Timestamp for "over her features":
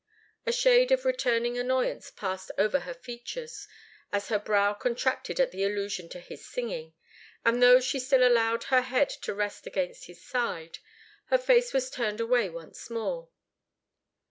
2.57-3.67